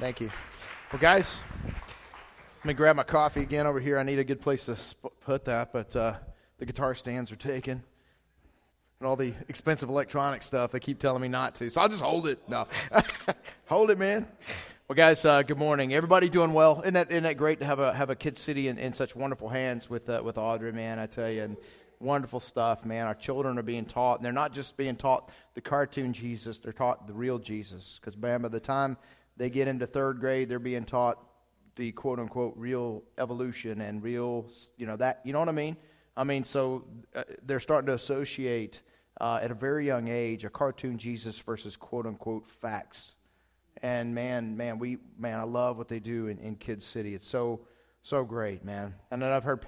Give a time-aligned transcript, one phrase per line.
[0.00, 0.30] Thank you.
[0.90, 3.98] Well, guys, let me grab my coffee again over here.
[3.98, 6.14] I need a good place to sp- put that, but uh,
[6.56, 7.82] the guitar stands are taken.
[8.98, 11.68] And all the expensive electronic stuff, they keep telling me not to.
[11.68, 12.40] So I'll just hold it.
[12.48, 12.66] No.
[13.66, 14.26] hold it, man.
[14.88, 15.92] Well, guys, uh, good morning.
[15.92, 16.80] Everybody doing well?
[16.80, 19.14] Isn't that, isn't that great to have a, have a Kid City in, in such
[19.14, 20.98] wonderful hands with, uh, with Audrey, man?
[20.98, 21.42] I tell you.
[21.42, 21.58] And
[21.98, 23.06] wonderful stuff, man.
[23.06, 26.72] Our children are being taught, and they're not just being taught the cartoon Jesus, they're
[26.72, 28.00] taught the real Jesus.
[28.00, 28.96] Because, man, by the time
[29.40, 31.18] they get into third grade, they're being taught
[31.76, 35.78] the quote unquote real evolution and real, you know, that, you know what I mean?
[36.14, 36.84] I mean, so
[37.16, 38.82] uh, they're starting to associate
[39.18, 43.14] uh, at a very young age a cartoon Jesus versus quote unquote facts.
[43.82, 47.14] And man, man, we, man, I love what they do in, in Kids City.
[47.14, 47.60] It's so,
[48.02, 48.94] so great, man.
[49.10, 49.64] And then I've heard,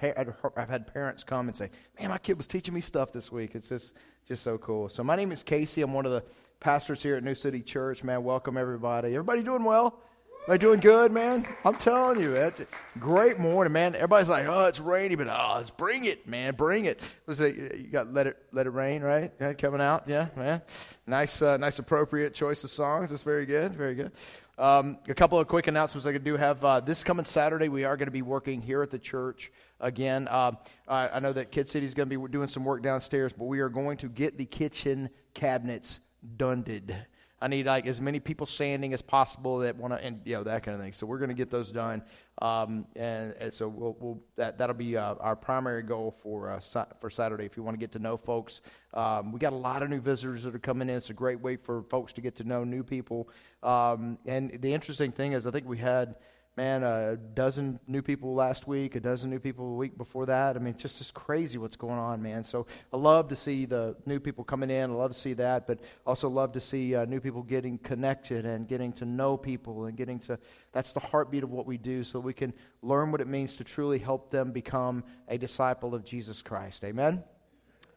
[0.55, 3.55] I've had parents come and say, man, my kid was teaching me stuff this week.
[3.55, 3.95] It's just,
[4.27, 4.87] just so cool.
[4.87, 5.81] So my name is Casey.
[5.81, 6.23] I'm one of the
[6.63, 8.23] pastors here at New City Church, man.
[8.23, 9.09] Welcome everybody.
[9.09, 9.99] Everybody doing well?
[10.47, 11.45] I doing good, man?
[11.65, 12.67] I'm telling you, it's a
[12.99, 13.95] great morning, man.
[13.95, 17.01] Everybody's like, "Oh, it's rainy," but oh, let's bring it, man, bring it.
[17.27, 19.31] Let's say you got let it let it rain, right?
[19.39, 20.61] Yeah, coming out, yeah, man.
[21.05, 23.09] Nice, uh, nice, appropriate choice of songs.
[23.09, 24.11] That's very good, very good.
[24.57, 26.63] Um, a couple of quick announcements I do have.
[26.63, 30.27] Uh, this coming Saturday, we are going to be working here at the church again.
[30.29, 30.53] Uh,
[30.87, 33.45] I, I know that Kid City is going to be doing some work downstairs, but
[33.45, 35.99] we are going to get the kitchen cabinets
[36.37, 36.95] dunded.
[37.43, 40.43] I need like as many people sanding as possible that want to, and you know
[40.45, 40.93] that kind of thing.
[40.93, 42.01] So we're going to get those done,
[42.41, 46.85] um, and, and, so we'll, we'll, that that'll be uh, our primary goal for uh,
[47.01, 47.43] for Saturday.
[47.43, 48.61] If you want to get to know folks,
[48.93, 50.95] um, we got a lot of new visitors that are coming in.
[50.95, 53.27] It's a great way for folks to get to know new people.
[53.61, 56.15] Um, and the interesting thing is, I think we had
[56.55, 60.55] man, a dozen new people last week, a dozen new people a week before that.
[60.55, 62.43] I mean, just just crazy what's going on, man.
[62.43, 64.91] So I love to see the new people coming in.
[64.91, 68.45] I love to see that, but also love to see uh, new people getting connected
[68.45, 70.37] and getting to know people and getting to.
[70.71, 73.63] That's the heartbeat of what we do, so we can learn what it means to
[73.63, 76.83] truly help them become a disciple of Jesus Christ.
[76.83, 77.23] Amen.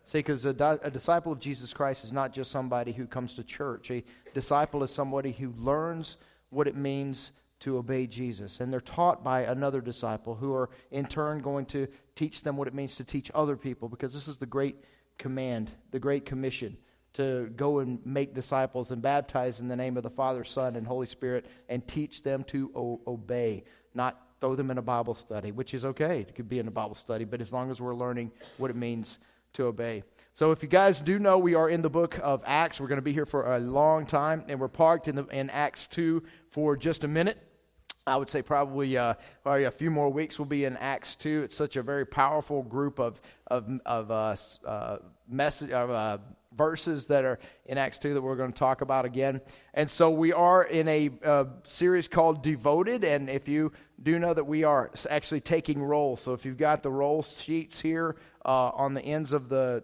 [0.05, 3.35] See, because a, di- a, disciple of Jesus Christ is not just somebody who comes
[3.35, 3.91] to church.
[3.91, 6.17] A disciple is somebody who learns
[6.51, 7.33] what it means
[7.67, 8.61] to obey Jesus.
[8.61, 12.69] And they're taught by another disciple who are in turn going to teach them what
[12.69, 14.77] it means to teach other people because this is the great
[15.19, 16.77] command, the great commission
[17.15, 20.87] to go and make disciples and baptize in the name of the Father, Son, and
[20.87, 25.51] Holy Spirit and teach them to o- obey, not throw them in a Bible study,
[25.51, 26.21] which is okay.
[26.21, 28.77] It could be in a Bible study, but as long as we're learning what it
[28.77, 29.19] means
[29.55, 30.05] to obey.
[30.35, 32.79] So, if you guys do know, we are in the book of Acts.
[32.79, 35.49] We're going to be here for a long time, and we're parked in, the, in
[35.49, 37.39] Acts 2 for just a minute.
[38.07, 41.43] I would say probably, uh, probably a few more weeks will be in Acts 2.
[41.45, 46.19] It's such a very powerful group of, of, of uh, uh, message, uh,
[46.57, 49.41] verses that are in Acts 2 that we're going to talk about again.
[49.75, 53.03] And so we are in a uh, series called Devoted.
[53.03, 56.85] And if you do know that we are actually taking roll, so if you've got
[56.85, 58.15] the roll sheets here
[58.45, 59.83] uh, on the ends of the,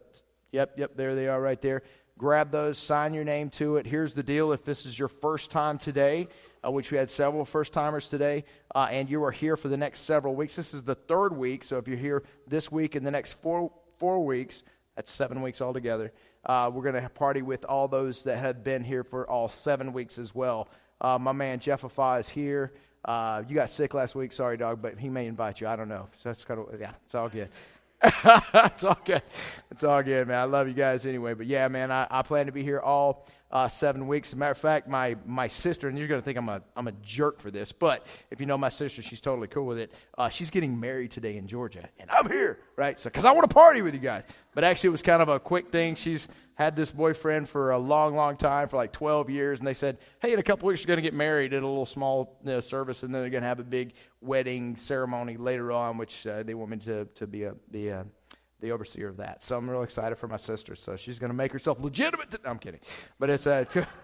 [0.53, 1.83] yep, yep, there they are right there.
[2.19, 3.87] Grab those, sign your name to it.
[3.87, 6.29] Here's the deal if this is your first time today,
[6.65, 9.77] uh, which we had several first timers today, uh, and you are here for the
[9.77, 10.57] next several weeks.
[10.57, 13.73] This is the third week, so if you're here this week and the next four,
[13.99, 14.63] four weeks,
[14.97, 16.13] that's seven weeks altogether.
[16.45, 19.93] Uh, we're going to party with all those that have been here for all seven
[19.93, 20.69] weeks as well.
[21.01, 22.73] Uh, my man Jeff Afah is here.
[23.05, 25.67] Uh, you got sick last week, sorry, dog, but he may invite you.
[25.67, 26.09] I don't know.
[26.23, 27.49] So that's kind of yeah, it's all good.
[28.05, 29.23] it's all good.
[29.71, 30.39] It's all good, man.
[30.39, 31.35] I love you guys anyway.
[31.35, 34.31] But yeah, man, I, I plan to be here all uh, seven weeks.
[34.31, 36.63] As a matter of fact, my, my sister, and you're going to think I'm a,
[36.75, 39.79] I'm a jerk for this, but if you know my sister, she's totally cool with
[39.79, 39.93] it.
[40.17, 42.99] Uh, she's getting married today in Georgia, and I'm here, right?
[42.99, 44.25] So, because I want to party with you guys.
[44.55, 45.95] But actually, it was kind of a quick thing.
[45.95, 49.75] She's had this boyfriend for a long, long time, for like 12 years, and they
[49.75, 52.39] said, hey, in a couple weeks, you're going to get married at a little small
[52.45, 55.99] you know, service, and then they're going to have a big wedding ceremony later on,
[55.99, 58.07] which uh, they want me to, to be a, be a
[58.63, 59.45] the overseer of that.
[59.45, 60.75] So I'm real excited for my sister.
[60.75, 62.31] So she's going to make herself legitimate.
[62.31, 62.81] To, I'm kidding,
[63.19, 63.67] but it's a.
[63.75, 63.85] Uh,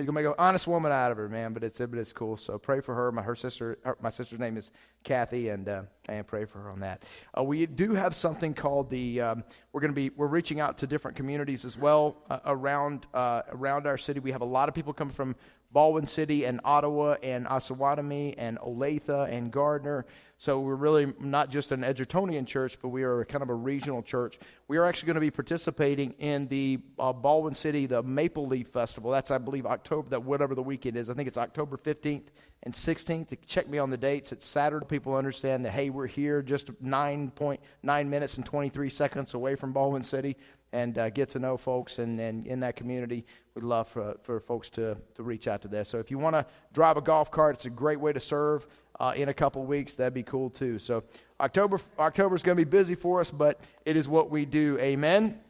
[0.00, 1.52] he's gonna make an honest woman out of her, man.
[1.52, 2.36] But it's but it's cool.
[2.36, 3.12] So pray for her.
[3.12, 4.70] My her sister, her, my sister's name is
[5.04, 7.04] Kathy, and uh, and pray for her on that.
[7.36, 9.20] Uh, we do have something called the.
[9.20, 13.42] Um, we're gonna be we're reaching out to different communities as well uh, around uh,
[13.50, 14.20] around our city.
[14.20, 15.36] We have a lot of people coming from
[15.72, 20.06] Baldwin City and Ottawa and Osawatomie and Olathe and Gardner.
[20.40, 24.02] So we're really not just an Edgertonian church, but we are kind of a regional
[24.02, 24.38] church.
[24.68, 28.68] We are actually going to be participating in the uh, Baldwin City, the Maple Leaf
[28.68, 29.10] Festival.
[29.10, 31.10] That's, I believe, October, that whatever the weekend is.
[31.10, 32.28] I think it's October 15th
[32.62, 33.36] and 16th.
[33.44, 34.32] Check me on the dates.
[34.32, 34.86] It's Saturday.
[34.86, 40.04] People understand that, hey, we're here just 9.9 minutes and 23 seconds away from Baldwin
[40.04, 40.38] City.
[40.72, 43.26] and uh, get to know folks and, and in that community.
[43.54, 45.86] We'd love for, for folks to, to reach out to that.
[45.88, 48.66] So if you want to drive a golf cart, it's a great way to serve
[49.00, 49.94] uh, in a couple weeks.
[49.94, 50.78] That'd be cool too.
[50.78, 51.02] So
[51.40, 54.78] October October is going to be busy for us, but it is what we do.
[54.78, 55.40] Amen.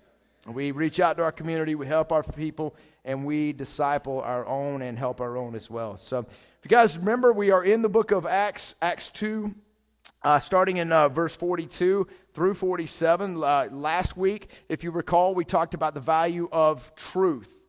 [0.46, 2.74] We reach out to our community, we help our people,
[3.04, 5.98] and we disciple our own and help our own as well.
[5.98, 9.54] So if you guys remember, we are in the book of Acts, Acts 2.
[10.22, 13.36] Uh, starting in uh, verse 42 through 47.
[13.36, 17.59] Uh, last week, if you recall, we talked about the value of truth.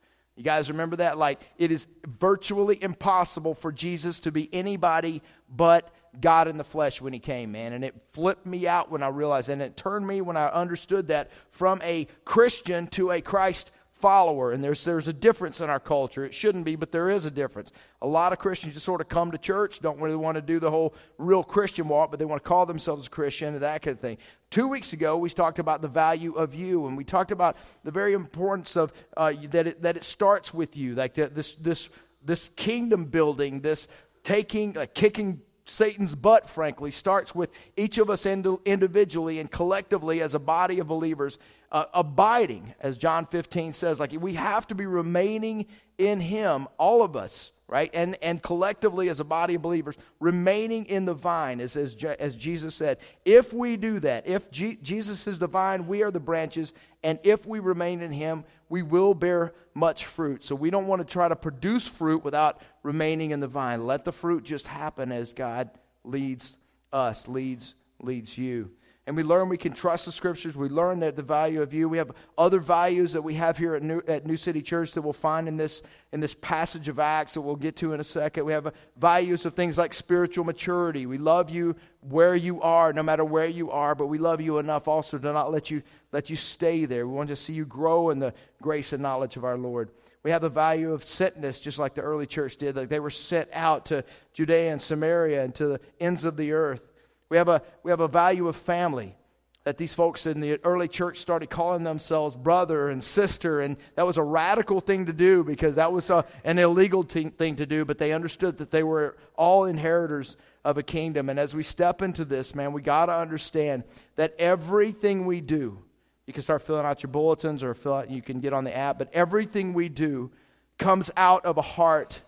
[0.42, 1.20] You guys remember that?
[1.20, 7.00] Like, it is virtually impossible for Jesus to be anybody but God in the flesh
[7.00, 7.74] when he came, man.
[7.74, 11.10] And it flipped me out when I realized, and it turned me when I understood
[11.10, 13.70] that from a Christian to a Christ
[14.02, 14.52] follower.
[14.52, 16.26] And there's, there's a difference in our culture.
[16.26, 17.72] It shouldn't be, but there is a difference.
[18.02, 20.60] A lot of Christians just sort of come to church, don't really want to do
[20.60, 23.82] the whole real Christian walk, but they want to call themselves a Christian and that
[23.84, 24.18] kind of thing.
[24.50, 27.92] Two weeks ago, we talked about the value of you, and we talked about the
[27.92, 31.88] very importance of uh, that, it, that it starts with you, like the, this, this,
[32.26, 33.88] this kingdom building, this
[34.24, 40.36] taking, uh, kicking Satan's butt, frankly, starts with each of us individually and collectively as
[40.36, 41.38] a body of believers
[41.72, 44.00] uh, abiding, as John 15 says.
[44.00, 47.90] Like we have to be remaining in Him, all of us, right?
[47.94, 52.36] And, and collectively as a body of believers, remaining in the vine, as, as, as
[52.36, 52.98] Jesus said.
[53.24, 56.74] If we do that, if G- Jesus is the vine, we are the branches,
[57.04, 60.44] and if we remain in Him, we will bear much fruit.
[60.44, 63.86] So we don't want to try to produce fruit without remaining in the vine.
[63.86, 65.70] Let the fruit just happen as God
[66.04, 66.58] leads
[66.92, 68.72] us, leads, leads you
[69.12, 70.56] and we learn we can trust the scriptures.
[70.56, 71.90] We learn that the value of you.
[71.90, 75.02] We have other values that we have here at New, at New City Church that
[75.02, 75.82] we'll find in this,
[76.14, 78.46] in this passage of Acts that we'll get to in a second.
[78.46, 81.08] We have values of things like spiritual maturity.
[81.08, 81.76] We love you
[82.08, 85.34] where you are, no matter where you are, but we love you enough also to
[85.34, 87.06] not let you, let you stay there.
[87.06, 89.90] We want to see you grow in the grace and knowledge of our Lord.
[90.24, 92.78] We have the value of sentness, just like the early church did.
[92.78, 96.54] Like they were sent out to Judea and Samaria and to the ends of the
[96.54, 96.91] earth.
[97.32, 99.16] We have a, we have a value of family
[99.64, 104.06] that these folks in the early church started calling themselves brother and sister, and that
[104.06, 107.66] was a radical thing to do because that was a, an illegal t- thing to
[107.66, 110.36] do, but they understood that they were all inheritors
[110.66, 111.30] of a kingdom.
[111.30, 113.86] And as we step into this, man, we got to understand
[114.18, 115.82] that everything we do,
[116.28, 118.76] you can start filling out your bulletins or fill out, you can get on the
[118.76, 120.32] app, but everything we do
[120.78, 122.24] comes out of a heart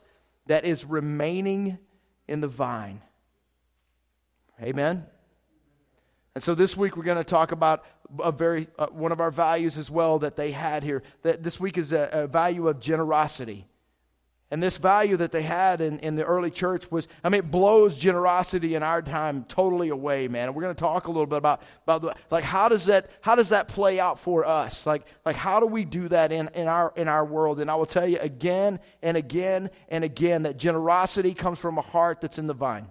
[0.45, 1.77] that is remaining
[2.25, 3.01] in the vine.
[4.61, 5.05] Amen?
[6.35, 7.83] And so this week we're going to talk about
[8.19, 11.03] a very uh, one of our values as well that they had here.
[11.21, 13.67] That this week is a, a, value of generosity.
[14.51, 17.49] And this value that they had in, in the early church was, I mean, it
[17.49, 20.49] blows generosity in our time totally away, man.
[20.49, 23.09] And we're going to talk a little bit about, about the, like how does that
[23.21, 24.85] how does that play out for us?
[24.85, 27.59] Like like how do we do that in, in our in our world?
[27.59, 31.81] And I will tell you again and again and again that generosity comes from a
[31.81, 32.87] heart that's in the vine.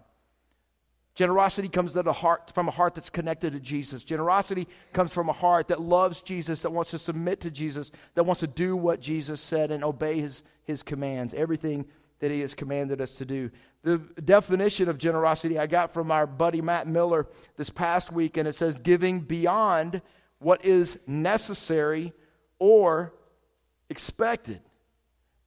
[1.15, 4.03] Generosity comes heart, from a heart that's connected to Jesus.
[4.03, 8.25] Generosity comes from a heart that loves Jesus, that wants to submit to Jesus, that
[8.25, 11.85] wants to do what Jesus said and obey his, his commands, everything
[12.21, 13.51] that he has commanded us to do.
[13.83, 17.27] The definition of generosity I got from our buddy Matt Miller
[17.57, 20.01] this past week, and it says giving beyond
[20.39, 22.15] what is necessary
[22.59, 23.13] or
[23.91, 24.61] expected.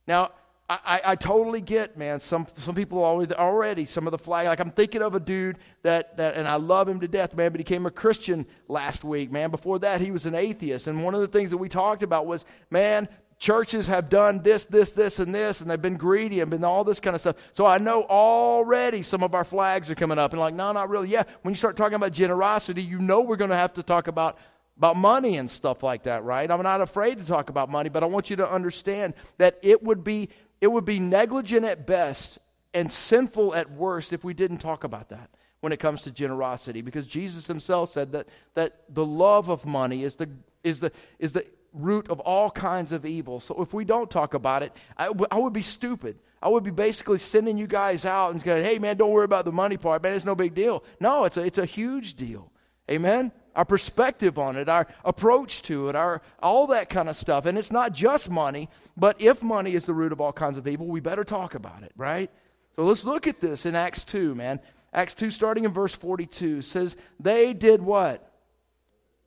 [0.06, 0.32] Now,
[0.68, 2.20] I, I, totally get, man.
[2.20, 4.48] Some some people already some of the flag.
[4.48, 7.52] Like I'm thinking of a dude that that, and I love him to death, man.
[7.52, 9.52] But he became a Christian last week, man.
[9.52, 10.88] Before that, he was an atheist.
[10.88, 14.66] And one of the things that we talked about was, man, churches have done this,
[14.66, 17.36] this, this, and this, and they've been greedy and been all this kind of stuff.
[17.54, 20.90] So I know already some of our flags are coming up, and like, no, not
[20.90, 21.10] really.
[21.10, 24.08] Yeah, when you start talking about generosity, you know we're going to have to talk
[24.08, 24.40] about
[24.78, 26.52] about money and stuff like that, right?
[26.52, 29.82] I'm not afraid to talk about money, but I want you to understand that it
[29.82, 30.30] would be
[30.66, 32.40] it would be negligent at best
[32.74, 35.30] and sinful at worst if we didn't talk about that
[35.60, 40.04] when it comes to generosity because Jesus himself said that, that the love of money
[40.04, 40.28] is the,
[40.64, 43.40] is, the, is the root of all kinds of evil.
[43.40, 46.18] So if we don't talk about it, I, would be stupid.
[46.42, 49.46] I would be basically sending you guys out and going, hey, man, don't worry about
[49.46, 50.02] the money part.
[50.02, 50.84] Man, it's no big deal.
[51.00, 52.52] No, it's a, it's a huge deal.
[52.90, 53.32] Amen?
[53.56, 57.46] Our perspective on it, our approach to it, our all that kind of stuff.
[57.46, 60.68] And it's not just money, but if money is the root of all kinds of
[60.68, 62.30] evil, we better talk about it, right?
[62.76, 64.60] So let's look at this in Acts 2, man.
[64.94, 68.32] Acts 2 starting in verse 42 says they did what?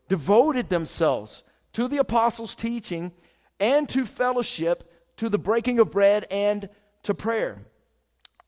[0.09, 1.43] Devoted themselves
[1.75, 3.13] to the apostles' teaching
[3.61, 6.69] and to fellowship, to the breaking of bread and
[7.03, 7.63] to prayer.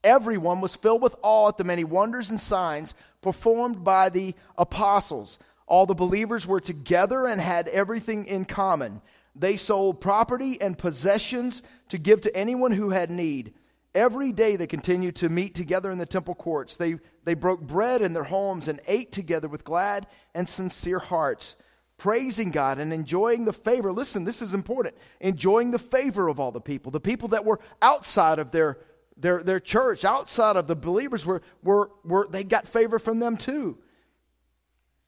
[0.03, 5.39] Everyone was filled with awe at the many wonders and signs performed by the apostles.
[5.71, 9.01] All the believers were together and had everything in common.
[9.37, 13.55] They sold property and possessions to give to anyone who had need.
[13.95, 16.77] Every day they continued to meet together in the temple courts.
[16.77, 21.55] They, they broke bread in their homes and ate together with glad and sincere hearts,
[21.97, 23.93] praising God and enjoying the favor.
[23.93, 24.97] Listen, this is important.
[25.21, 26.91] Enjoying the favor of all the people.
[26.91, 28.79] The people that were outside of their,
[29.17, 33.37] their, their church, outside of the believers, were, were, were, they got favor from them
[33.37, 33.79] too.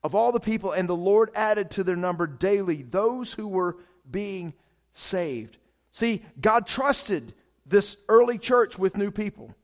[0.03, 3.77] Of all the people, and the Lord added to their number daily those who were
[4.09, 4.53] being
[4.91, 5.57] saved.
[5.91, 7.33] See, God trusted
[7.65, 9.55] this early church with new people.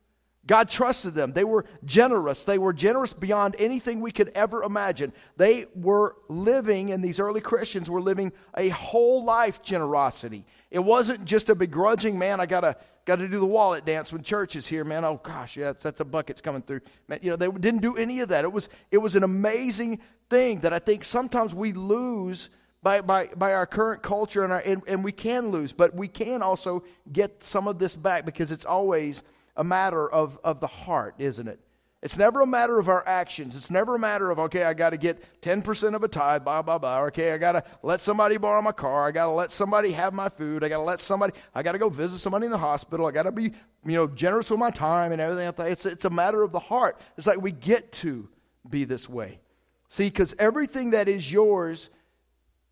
[0.50, 1.34] God trusted them.
[1.34, 2.44] They were generous.
[2.44, 5.14] They were generous beyond anything we could ever imagine.
[5.38, 10.48] They were living, and these early Christians were living a whole life generosity.
[10.72, 14.56] It wasn't just a begrudging, man, I gotta gotta do the wallet dance when church
[14.56, 15.06] is here, man.
[15.06, 16.82] Oh gosh, yeah, that's, that's a bucket's coming through.
[17.08, 18.44] Man, you know, they didn't do any of that.
[18.44, 22.50] It was it was an amazing thing that I think sometimes we lose
[22.82, 26.08] by, by, by our current culture, and, our, and, and we can lose, but we
[26.08, 29.22] can also get some of this back because it's always
[29.58, 31.60] a matter of, of the heart, isn't it?
[32.02, 33.58] It's never a matter of our actions.
[33.58, 36.62] It's never a matter of, okay, I got to get 10% of a tithe, blah,
[36.62, 37.02] blah, blah.
[37.08, 39.06] Okay, I got to let somebody borrow my car.
[39.06, 40.64] I got to let somebody have my food.
[40.64, 43.06] I got to let somebody, I got to go visit somebody in the hospital.
[43.06, 43.52] I got to be,
[43.86, 45.68] you know, generous with my time and everything.
[45.68, 47.02] It's, it's a matter of the heart.
[47.18, 48.30] It's like we get to
[48.70, 49.42] be this way.
[49.90, 51.90] See, because everything that is yours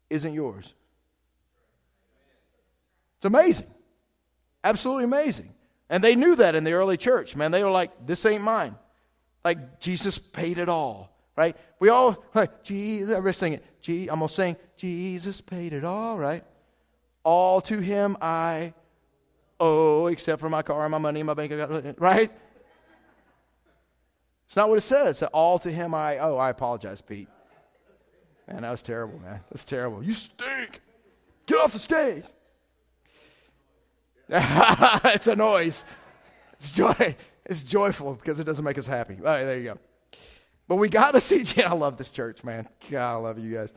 [0.10, 0.74] isn't yours.
[3.18, 3.68] It's amazing.
[4.64, 5.54] Absolutely amazing.
[5.90, 7.52] And they knew that in the early church, man.
[7.52, 8.76] They were like, this ain't mine.
[9.44, 11.56] Like, Jesus paid it all, right?
[11.80, 16.44] We all, like, Jesus, I'm going to sing, Jesus paid it all, right?
[17.24, 18.74] All to him I
[19.60, 22.32] owe, except for my car, my money, my bank account, right?
[24.48, 25.22] It's not what it says.
[25.24, 26.38] All to him I owe.
[26.38, 27.28] I apologize, Pete.
[28.48, 29.42] Man, that was terrible, man.
[29.52, 30.02] That's terrible.
[30.02, 30.82] You stink.
[31.46, 32.24] Get off the stage.
[34.30, 35.84] it's a noise.
[36.54, 37.16] It's joy.
[37.46, 39.18] It's joyful because it doesn't make us happy.
[39.20, 39.78] All right, there you go.
[40.68, 41.62] But we got to see.
[41.62, 42.68] I love this church, man.
[42.90, 43.74] God, I love you guys.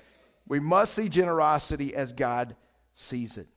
[0.49, 2.57] We must see generosity as God
[2.95, 3.49] sees it.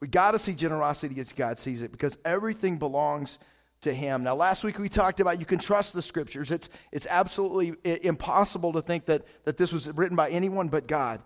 [0.00, 3.38] We got to see generosity as God sees it because everything belongs
[3.84, 4.24] to him.
[4.24, 6.50] Now, last week we talked about you can trust the scriptures.
[6.50, 11.22] It's, it's absolutely impossible to think that, that this was written by anyone but God.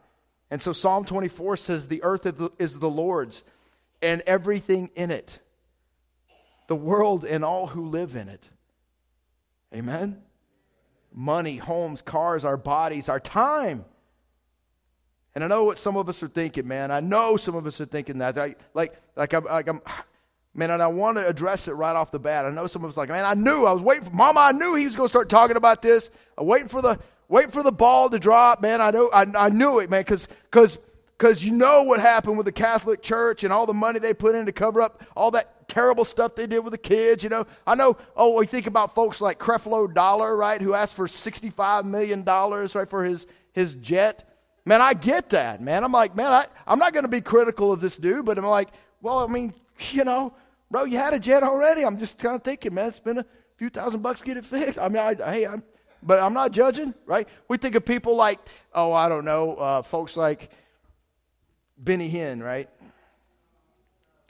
[0.50, 2.26] And so Psalm 24 says, The earth
[2.58, 3.44] is the Lord's
[4.00, 5.40] and everything in it,
[6.68, 8.48] the world and all who live in it.
[9.74, 10.22] Amen?
[11.12, 13.84] Money, homes, cars, our bodies, our time.
[15.34, 16.90] And I know what some of us are thinking, man.
[16.90, 18.36] I know some of us are thinking that.
[18.36, 19.80] Like, like, like I'm, like I'm
[20.58, 22.44] Man, and I want to address it right off the bat.
[22.44, 24.40] I know some of us like, man, I knew I was waiting for Mama.
[24.40, 26.10] I knew he was going to start talking about this.
[26.36, 26.98] I'm waiting for the
[27.28, 28.60] waiting for the ball to drop.
[28.60, 30.76] Man, I know I, I knew it, man, because because
[31.16, 34.34] because you know what happened with the Catholic Church and all the money they put
[34.34, 37.22] in to cover up all that terrible stuff they did with the kids.
[37.22, 37.96] You know, I know.
[38.16, 42.74] Oh, we think about folks like Creflo Dollar, right, who asked for sixty-five million dollars,
[42.74, 44.24] right, for his his jet.
[44.64, 45.84] Man, I get that, man.
[45.84, 48.44] I'm like, man, I, I'm not going to be critical of this dude, but I'm
[48.44, 48.68] like,
[49.00, 49.54] well, I mean,
[49.92, 50.34] you know,
[50.70, 51.84] bro, you had a jet already.
[51.84, 54.78] I'm just kind of thinking, man, it's been a few thousand bucks get it fixed.
[54.78, 55.62] I mean, I, hey, I'm,
[56.02, 57.28] but I'm not judging, right?
[57.48, 58.38] We think of people like,
[58.72, 60.50] oh, I don't know, uh, folks like
[61.76, 62.68] Benny Hinn, right?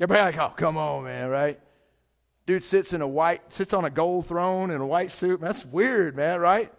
[0.00, 1.60] Everybody like, oh, come on, man, right?
[2.46, 5.40] Dude sits in a white, sits on a gold throne in a white suit.
[5.40, 6.72] That's weird, man, right?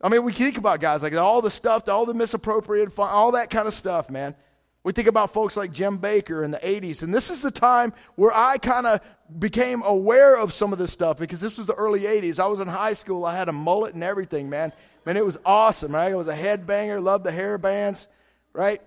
[0.00, 3.50] I mean, we think about guys like all the stuff, all the misappropriated, all that
[3.50, 4.36] kind of stuff, man.
[4.84, 7.92] We think about folks like Jim Bakker in the 80s, and this is the time
[8.14, 9.00] where I kind of
[9.38, 12.38] became aware of some of this stuff because this was the early 80s.
[12.38, 14.72] I was in high school, I had a mullet and everything, man.
[15.04, 16.12] Man, it was awesome, right?
[16.12, 18.06] I was a headbanger, loved the hair bands,
[18.52, 18.80] right?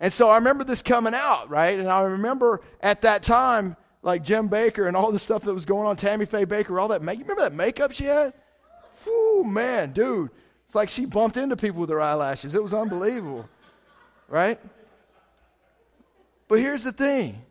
[0.00, 1.78] And so I remember this coming out, right?
[1.78, 5.64] And I remember at that time, like Jim Bakker and all the stuff that was
[5.64, 7.00] going on, Tammy Faye Bakker, all that.
[7.02, 8.34] You remember that makeup she had?
[9.06, 10.30] Whoo, man, dude.
[10.66, 12.54] It's like she bumped into people with her eyelashes.
[12.54, 13.48] It was unbelievable,
[14.28, 14.58] right?
[16.54, 17.42] But here's the thing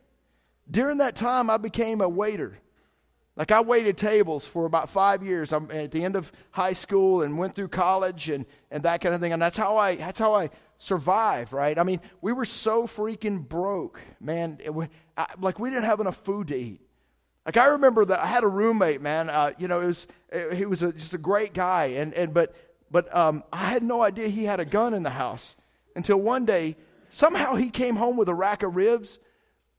[0.72, 2.58] during that time, I became a waiter.
[3.36, 5.52] Like I waited tables for about five years.
[5.52, 9.14] I'm at the end of high school and went through college and, and that kind
[9.14, 9.34] of thing.
[9.34, 11.78] And that's how I that's how I survived, right?
[11.78, 14.58] I mean, we were so freaking broke, man.
[14.64, 14.72] It,
[15.18, 16.80] I, like we didn't have enough food to eat.
[17.46, 19.30] Like I remember that I had a roommate, man.
[19.30, 22.34] Uh, you know, it was it, he was a, just a great guy, and and
[22.34, 22.56] but
[22.90, 25.58] but um, I had no idea he had a gun in the house
[25.94, 26.78] until one day
[27.14, 29.20] Somehow he came home with a rack of ribs.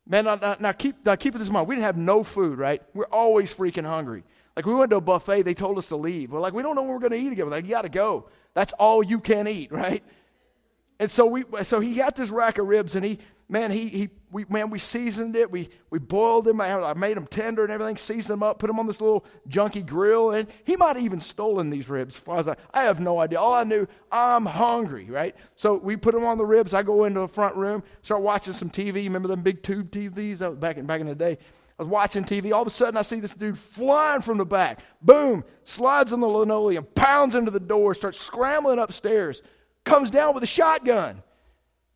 [0.07, 1.67] Man, now, now, keep, now keep this in mind.
[1.67, 2.81] We didn't have no food, right?
[2.95, 4.23] We're always freaking hungry.
[4.55, 6.31] Like we went to a buffet, they told us to leave.
[6.31, 7.47] We're like, we don't know when we're going to eat again.
[7.47, 8.29] We're like, you got to go.
[8.55, 10.05] That's all you can eat, right?
[11.01, 14.11] And so we, so he got this rack of ribs, and he, man, he, he,
[14.35, 15.49] we, man, we seasoned it.
[15.49, 16.61] We, we boiled them.
[16.61, 17.97] I made them tender and everything.
[17.97, 18.59] Seasoned them up.
[18.59, 22.17] Put them on this little junky grill, and he might have even stolen these ribs.
[22.17, 23.39] As far as I, I have no idea.
[23.39, 25.37] All I knew, I'm hungry, right?
[25.55, 26.75] So we put them on the ribs.
[26.75, 29.05] I go into the front room, start watching some TV.
[29.05, 30.39] Remember them big tube TVs?
[30.39, 31.39] That was back in back in the day.
[31.79, 32.53] I was watching TV.
[32.53, 34.81] All of a sudden, I see this dude flying from the back.
[35.01, 35.45] Boom!
[35.63, 39.43] Slides on the linoleum, pounds into the door, starts scrambling upstairs,
[39.85, 41.23] comes down with a shotgun.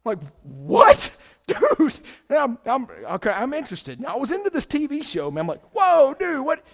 [0.07, 1.11] I'm like, what?
[1.49, 2.01] Dude,
[2.31, 4.01] I'm, I'm, okay, I'm interested.
[4.01, 5.43] Now, I was into this TV show, man.
[5.43, 6.65] I'm like, whoa, dude, what?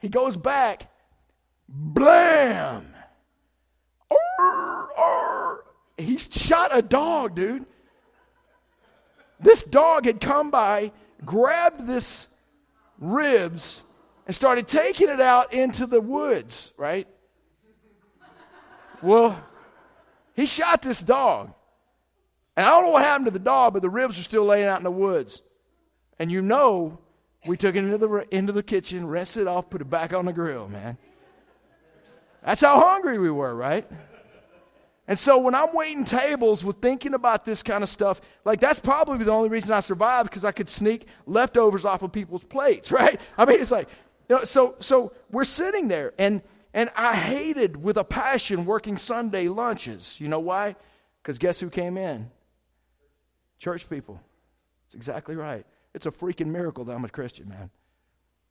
[0.00, 0.90] He goes back,
[1.68, 2.86] blam!
[4.10, 5.64] Arr, arr.
[5.98, 7.66] He shot a dog, dude.
[9.40, 10.92] This dog had come by
[11.24, 12.28] grabbed this
[12.98, 13.82] ribs
[14.26, 17.06] and started taking it out into the woods, right?
[19.02, 19.40] Well,
[20.34, 21.52] he shot this dog.
[22.58, 24.66] And I don't know what happened to the dog, but the ribs are still laying
[24.66, 25.42] out in the woods.
[26.18, 26.98] And you know,
[27.46, 30.24] we took it into the, into the kitchen, rinsed it off, put it back on
[30.24, 30.98] the grill, man.
[32.44, 33.88] That's how hungry we were, right?
[35.06, 38.80] And so when I'm waiting tables with thinking about this kind of stuff, like that's
[38.80, 42.90] probably the only reason I survived because I could sneak leftovers off of people's plates,
[43.00, 43.20] right?
[43.36, 43.88] I mean, it's like,
[44.28, 46.42] you know, so so we're sitting there, and
[46.74, 50.20] and I hated with a passion working Sunday lunches.
[50.20, 50.74] You know why?
[51.22, 52.32] Because guess who came in?
[53.58, 54.20] Church people.
[54.86, 55.66] It's exactly right.
[55.94, 57.70] It's a freaking miracle that I'm a Christian, man.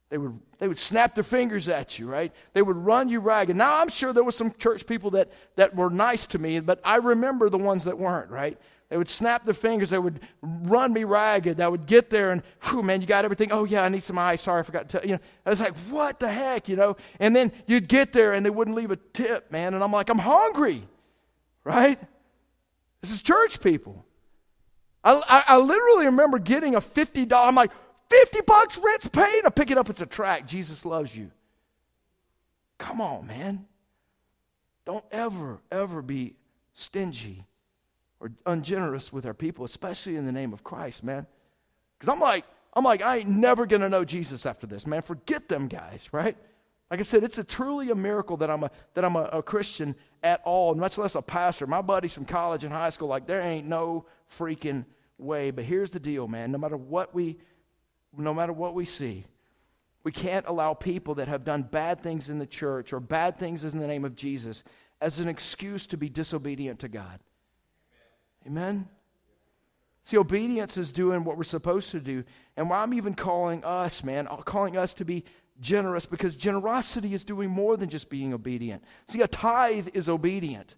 [0.10, 2.32] They would, they would snap their fingers at you, right?
[2.54, 3.58] They would run you ragged.
[3.58, 6.80] Now, I'm sure there were some church people that, that were nice to me, but
[6.84, 8.58] I remember the ones that weren't, right?
[8.90, 9.90] They would snap their fingers.
[9.90, 11.60] They would run me ragged.
[11.60, 13.52] I would get there and, whew, man, you got everything.
[13.52, 14.44] Oh, yeah, I need some ice.
[14.44, 15.16] Sorry, I forgot to tell you.
[15.16, 16.96] Know, I was like, what the heck, you know?
[17.20, 19.74] And then you'd get there and they wouldn't leave a tip, man.
[19.74, 20.84] And I'm like, I'm hungry,
[21.66, 22.00] right?
[23.02, 24.06] This is church people.
[25.08, 27.72] I, I, I literally remember getting a $50, I'm like,
[28.10, 29.46] 50 bucks, rent's paid.
[29.46, 30.46] I pick it up, it's a track.
[30.46, 31.32] Jesus loves you.
[32.78, 33.66] Come on, man.
[34.84, 36.36] Don't ever, ever be
[36.74, 37.46] stingy
[38.20, 41.26] or ungenerous with our people, especially in the name of Christ, man.
[41.98, 42.44] Because I'm like,
[42.74, 45.04] I'm like, I ain't never gonna know Jesus after this, man.
[45.04, 46.36] Forget them guys, right?
[46.92, 49.44] Like I said, it's a truly a miracle that I'm a that I'm a, a
[49.44, 51.66] Christian at all, much less a pastor.
[51.66, 54.06] My buddies from college and high school, like there ain't no
[54.38, 54.86] freaking
[55.18, 55.52] way.
[55.52, 56.52] But here's the deal, man.
[56.52, 57.38] No matter what we
[58.18, 59.26] no matter what we see.
[60.04, 63.64] We can't allow people that have done bad things in the church or bad things
[63.64, 64.64] in the name of Jesus
[65.02, 67.20] as an excuse to be disobedient to God.
[68.46, 68.88] Amen?
[70.04, 72.24] See, obedience is doing what we're supposed to do.
[72.56, 75.26] And why I'm even calling us, man, uh, calling us to be
[75.60, 78.84] generous because generosity is doing more than just being obedient.
[79.08, 80.76] See, a tithe is obedient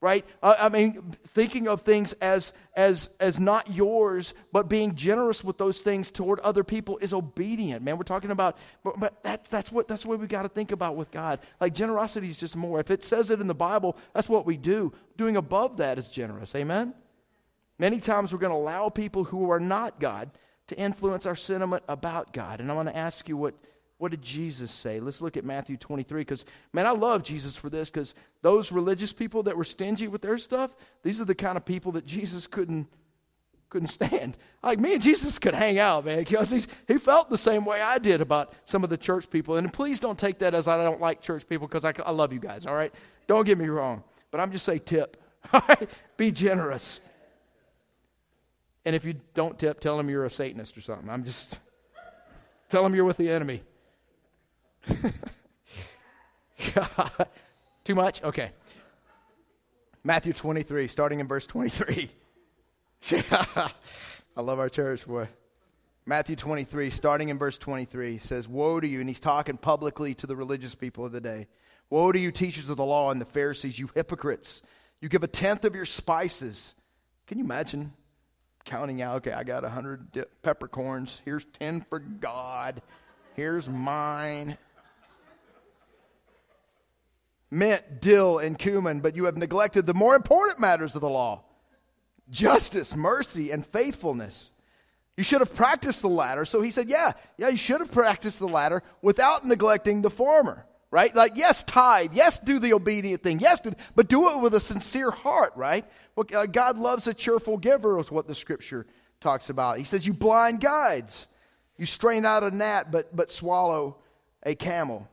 [0.00, 0.24] right?
[0.42, 5.80] I mean thinking of things as as as not yours but being generous with those
[5.80, 7.98] things toward other people is obedient man.
[7.98, 10.96] We're talking about but, but that, that's what that's what we got to think about
[10.96, 11.40] with god.
[11.60, 12.80] Like generosity is just more.
[12.80, 14.92] If it says it in the bible that's what we do.
[15.16, 16.94] Doing above that is generous amen?
[17.78, 20.30] Many times we're going to allow people who are not god
[20.68, 23.54] to influence our sentiment about god and i want to ask you what
[24.00, 24.98] what did Jesus say?
[24.98, 29.12] Let's look at Matthew 23 because, man, I love Jesus for this because those religious
[29.12, 32.46] people that were stingy with their stuff, these are the kind of people that Jesus
[32.46, 32.88] couldn't
[33.68, 34.38] couldn't stand.
[34.62, 37.98] Like me and Jesus could hang out, man, because he felt the same way I
[37.98, 39.58] did about some of the church people.
[39.58, 42.32] And please don't take that as I don't like church people because I, I love
[42.32, 42.92] you guys, all right?
[43.28, 44.02] Don't get me wrong.
[44.30, 45.16] But I'm just saying tip.
[45.52, 45.88] All right?
[46.16, 47.00] Be generous.
[48.84, 51.08] And if you don't tip, tell them you're a Satanist or something.
[51.08, 51.58] I'm just,
[52.68, 53.62] tell them you're with the enemy.
[57.84, 58.22] Too much?
[58.22, 58.50] Okay.
[60.02, 62.10] Matthew 23, starting in verse 23.
[63.12, 63.70] I
[64.36, 65.28] love our church, boy.
[66.06, 70.26] Matthew 23, starting in verse 23, says, Woe to you, and he's talking publicly to
[70.26, 71.46] the religious people of the day.
[71.90, 74.62] Woe to you, teachers of the law and the Pharisees, you hypocrites.
[75.00, 76.74] You give a tenth of your spices.
[77.26, 77.92] Can you imagine
[78.64, 81.20] counting out, okay, I got a 100 peppercorns.
[81.24, 82.82] Here's 10 for God.
[83.34, 84.56] Here's mine
[87.50, 91.44] mint, dill, and cumin, but you have neglected the more important matters of the law
[92.30, 94.52] justice, mercy, and faithfulness.
[95.16, 96.44] You should have practiced the latter.
[96.44, 100.64] So he said, Yeah, yeah, you should have practiced the latter without neglecting the former,
[100.90, 101.14] right?
[101.14, 104.60] Like, yes, tithe, yes, do the obedient thing, yes, do, but do it with a
[104.60, 105.84] sincere heart, right?
[106.16, 108.86] Well, uh, God loves a cheerful giver, is what the scripture
[109.20, 109.78] talks about.
[109.78, 111.26] He says, You blind guides,
[111.76, 113.98] you strain out a gnat but, but swallow
[114.42, 115.08] a camel.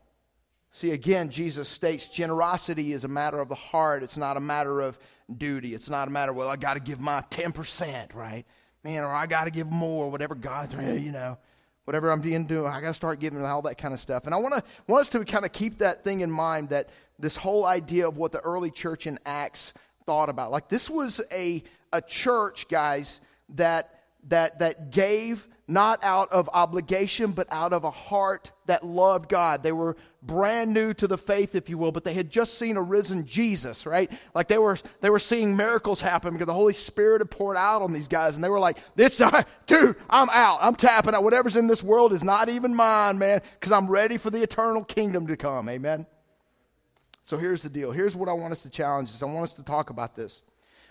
[0.72, 4.04] See, again, Jesus states generosity is a matter of the heart.
[4.04, 4.98] It's not a matter of
[5.36, 5.74] duty.
[5.74, 8.46] It's not a matter, well, I got to give my 10%, right?
[8.84, 11.38] Man, or I got to give more, whatever God's, eh, you know,
[11.86, 14.26] whatever I'm being doing, I got to start giving all that kind of stuff.
[14.26, 16.90] And I want to want us to kind of keep that thing in mind that
[17.20, 19.74] this whole idea of what the early church in Acts
[20.06, 20.52] thought about.
[20.52, 23.22] Like this was a a church, guys,
[23.56, 29.28] that that that gave not out of obligation, but out of a heart that loved
[29.28, 29.64] God.
[29.64, 32.78] They were brand new to the faith, if you will, but they had just seen
[32.78, 34.10] a risen Jesus, right?
[34.34, 37.82] Like they were, they were seeing miracles happen because the Holy Spirit had poured out
[37.82, 39.22] on these guys, and they were like, "This,
[39.68, 40.60] dude, I'm out.
[40.62, 41.24] I'm tapping out.
[41.24, 44.84] Whatever's in this world is not even mine, man, because I'm ready for the eternal
[44.84, 46.06] kingdom to come." Amen.
[47.26, 47.92] So here's the deal.
[47.92, 49.22] Here's what I want us to challenge us.
[49.22, 50.44] I want us to talk about this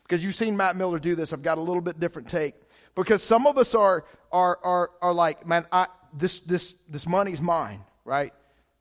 [0.02, 1.32] because you've seen Matt Miller do this.
[1.32, 2.54] I've got a little bit different take
[2.96, 7.40] because some of us are are are, are like, man, I, this this this money's
[7.40, 8.32] mine, right?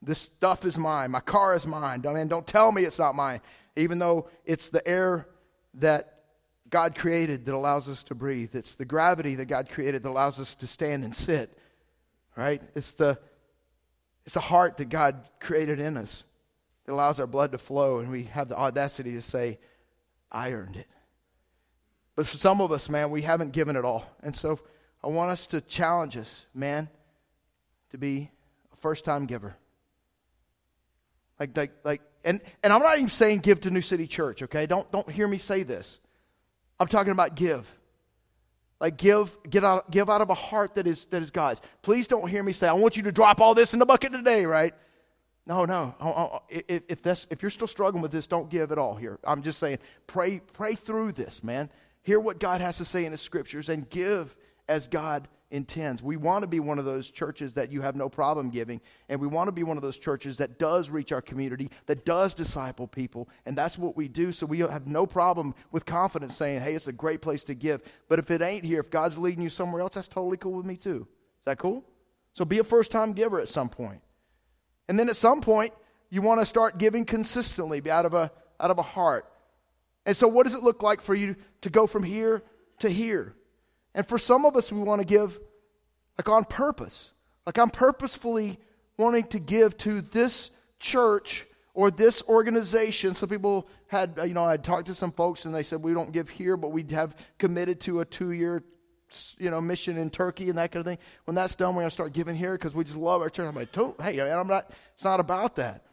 [0.02, 1.12] This stuff is mine.
[1.12, 2.04] My car is mine.
[2.08, 3.42] I mean, don't tell me it's not mine,
[3.76, 5.28] even though it's the air
[5.76, 6.20] that
[6.70, 8.56] God created that allows us to breathe.
[8.56, 11.56] It's the gravity that God created that allows us to stand and sit,
[12.36, 12.62] right?
[12.76, 13.20] It's the
[14.26, 16.24] it's the heart that God created in us
[16.86, 19.60] that allows our blood to flow, and we have the audacity to say,
[20.32, 20.88] I earned it.
[22.16, 24.06] But for some of us, man, we haven't given it all.
[24.24, 24.60] And so
[25.04, 26.90] I want us to challenge us, man,
[27.92, 28.32] to be
[28.74, 29.56] a first time giver.
[31.40, 34.66] Like, like, like, and, and I'm not even saying give to New City Church, okay?
[34.66, 36.00] Don't, don't hear me say this.
[36.80, 37.68] I'm talking about give.
[38.80, 41.62] Like give, get out, give out of a heart that is, that is God's.
[41.82, 44.12] Please don't hear me say, I want you to drop all this in the bucket
[44.12, 44.74] today, right?
[45.46, 46.42] No, no.
[46.50, 49.20] If, if, that's, if you're still struggling with this, don't give at all here.
[49.24, 51.70] I'm just saying, pray, pray through this, man.
[52.06, 54.36] Hear what God has to say in His scriptures and give
[54.70, 56.04] as God intends.
[56.04, 59.20] We want to be one of those churches that you have no problem giving, and
[59.20, 62.36] we want to be one of those churches that does reach our community, that does
[62.36, 64.32] disciple people, and that's what we do.
[64.32, 67.82] So we have no problem with confidence saying, hey, it's a great place to give.
[68.08, 70.66] But if it ain't here, if God's leading you somewhere else, that's totally cool with
[70.68, 71.08] me too.
[71.40, 71.84] Is that cool?
[72.34, 74.02] So be a first time giver at some point.
[74.88, 75.74] And then at some point,
[76.12, 79.32] you want to start giving consistently be out of a, out of a heart.
[80.06, 82.44] And so, what does it look like for you to go from here
[82.80, 83.36] to here?
[83.94, 85.40] And for some of us, we want to give
[86.18, 87.12] like on purpose.
[87.46, 88.60] Like I'm purposefully
[88.98, 93.16] wanting to give to this church or this organization.
[93.16, 96.12] Some people had, you know, I talked to some folks and they said, we don't
[96.12, 98.64] give here, but we have committed to a two year
[99.38, 100.98] you know, mission in Turkey and that kind of thing.
[101.26, 103.48] When that's done, we're going to start giving here because we just love our church.
[103.48, 105.86] I'm like, hey, I'm not, it's not about that.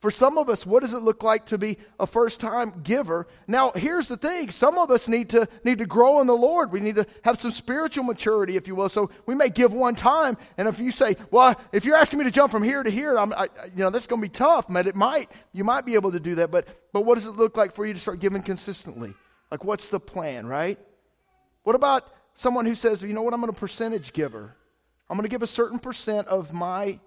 [0.00, 3.28] For some of us, what does it look like to be a first time giver?
[3.46, 4.50] Now, here's the thing.
[4.50, 6.72] Some of us need to, need to grow in the Lord.
[6.72, 8.88] We need to have some spiritual maturity, if you will.
[8.88, 10.38] So we may give one time.
[10.56, 13.18] And if you say, well, if you're asking me to jump from here to here,
[13.18, 14.64] I'm, I, you know, that's going to be tough.
[14.70, 16.50] But it might, you might be able to do that.
[16.50, 19.12] But, but what does it look like for you to start giving consistently?
[19.50, 20.78] Like, what's the plan, right?
[21.64, 24.56] What about someone who says, you know what, I'm a percentage giver.
[25.10, 27.00] I'm going to give a certain percent of my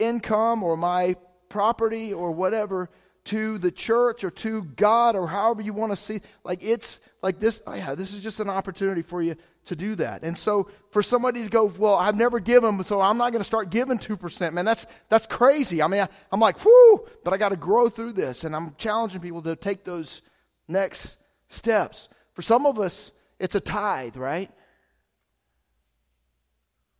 [0.00, 1.14] income or my
[1.54, 2.90] property or whatever
[3.22, 6.20] to the church or to God or however you want to see.
[6.42, 9.36] Like it's like this, oh yeah, this is just an opportunity for you
[9.66, 10.24] to do that.
[10.24, 13.46] And so for somebody to go, well, I've never given, so I'm not going to
[13.46, 15.80] start giving 2%, man, that's, that's crazy.
[15.80, 18.42] I mean, I, I'm like, whoo, but I got to grow through this.
[18.42, 20.20] And I'm challenging people to take those
[20.66, 21.18] next
[21.50, 22.08] steps.
[22.32, 24.50] For some of us, it's a tithe, right?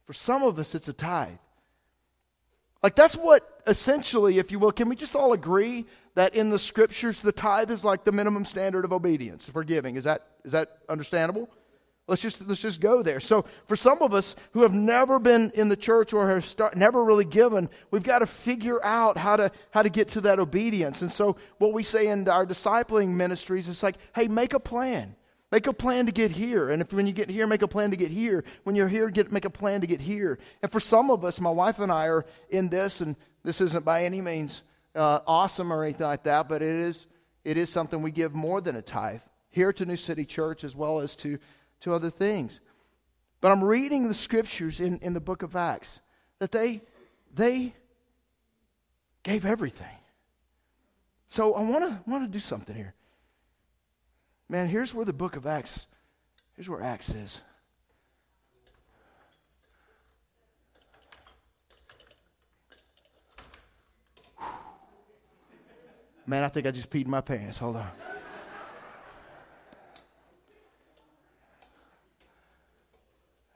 [0.04, 1.38] For some of us, it's a tithe.
[2.84, 6.58] Like, that's what essentially, if you will, can we just all agree that in the
[6.58, 9.96] scriptures, the tithe is like the minimum standard of obedience for giving?
[9.96, 11.48] Is that, is that understandable?
[12.06, 13.20] Let's just, let's just go there.
[13.20, 16.76] So, for some of us who have never been in the church or have start,
[16.76, 20.38] never really given, we've got to figure out how to, how to get to that
[20.38, 21.00] obedience.
[21.00, 25.16] And so, what we say in our discipling ministries is like, hey, make a plan.
[25.54, 26.70] Make a plan to get here.
[26.70, 28.42] And if when you get here, make a plan to get here.
[28.64, 30.40] When you're here, get, make a plan to get here.
[30.62, 33.14] And for some of us, my wife and I are in this, and
[33.44, 34.64] this isn't by any means
[34.96, 37.06] uh, awesome or anything like that, but it is,
[37.44, 40.74] it is something we give more than a tithe here to New City Church as
[40.74, 41.38] well as to,
[41.82, 42.60] to other things.
[43.40, 46.00] But I'm reading the scriptures in, in the book of Acts
[46.40, 46.80] that they,
[47.32, 47.76] they
[49.22, 49.86] gave everything.
[51.28, 52.94] So I want to want to do something here.
[54.48, 55.86] Man, here's where the book of Acts,
[56.54, 57.40] here's where Acts is.
[66.26, 67.58] Man, I think I just peed my pants.
[67.58, 67.90] Hold on.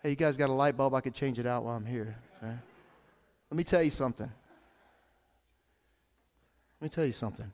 [0.02, 0.94] Hey, you guys got a light bulb?
[0.94, 2.16] I could change it out while I'm here.
[2.42, 2.54] Okay?
[3.50, 4.30] Let me tell you something.
[6.80, 7.50] Let me tell you something.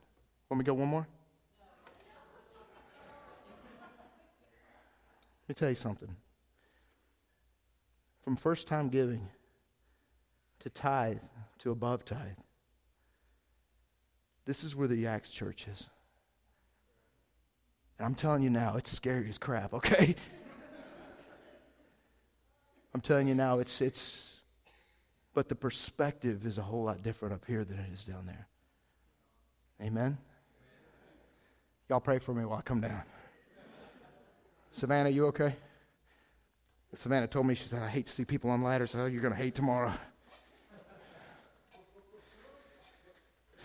[0.51, 1.07] Want me to go one more?
[5.45, 6.17] Let me tell you something.
[8.23, 9.29] From first time giving
[10.61, 11.19] to tithe
[11.59, 12.39] to above tithe,
[14.47, 15.89] this is where the Acts church is.
[17.99, 20.17] And I'm telling you now, it's scary as crap, okay?
[22.95, 24.41] I'm telling you now, it's, it's,
[25.35, 28.49] but the perspective is a whole lot different up here than it is down there.
[29.83, 30.17] Amen?
[31.91, 33.03] Y'all pray for me while I come down.
[34.75, 35.55] Savannah, you okay?
[36.97, 38.93] Savannah told me, she said, I hate to see people on ladders.
[38.97, 39.93] Oh, you're going to hate tomorrow.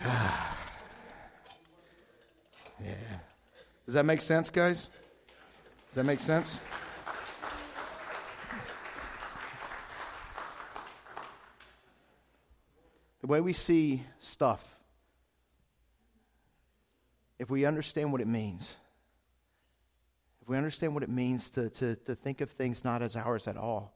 [0.00, 0.46] yeah.
[3.84, 4.88] Does that make sense, guys?
[5.88, 6.60] Does that make sense?
[13.20, 14.64] The way we see stuff,
[17.36, 18.76] if we understand what it means,
[20.50, 23.56] we understand what it means to, to, to think of things not as ours at
[23.56, 23.94] all,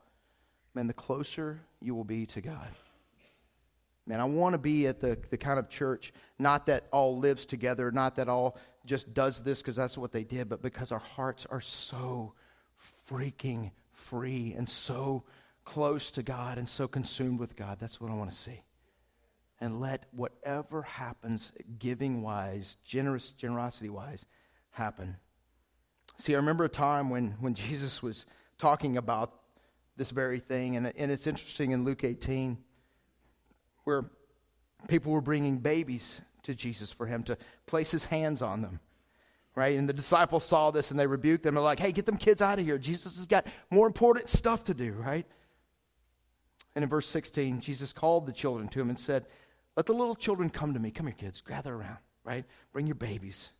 [0.73, 2.69] man, the closer you will be to God.
[4.07, 7.45] Man, I want to be at the, the kind of church, not that all lives
[7.45, 11.01] together, not that all just does this because that's what they did, but because our
[11.01, 12.35] hearts are so
[13.11, 15.25] freaking free and so
[15.65, 17.79] close to God and so consumed with God.
[17.81, 18.63] That's what I want to see.
[19.61, 24.25] And let whatever happens, giving wise, generous, generosity wise,
[24.71, 25.17] happen.
[26.19, 28.27] See, I remember a time when, when Jesus was
[28.59, 29.33] talking about
[29.97, 32.59] this very thing, and, and it's interesting in Luke 18
[33.85, 34.05] where
[34.89, 38.81] people were bringing babies to Jesus for him to place his hands on them.
[39.57, 39.79] Right?
[39.79, 41.55] And the disciples saw this and they rebuked them.
[41.55, 42.77] They're like, hey, get them kids out of here.
[42.77, 45.27] Jesus has got more important stuff to do, right?
[46.75, 49.27] And in verse 16, Jesus called the children to him and said,
[49.77, 50.91] Let the little children come to me.
[50.91, 51.41] Come here, kids.
[51.41, 52.45] Gather around, right?
[52.73, 53.53] Bring your babies.